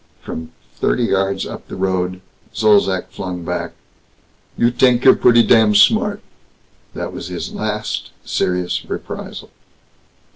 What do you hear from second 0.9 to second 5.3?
yards up the road, Zolzac flung back, "You t'ink you're